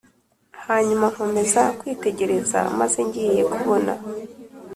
[0.65, 3.93] Hanyuma nkomeza kwitegereza maze ngiye kubona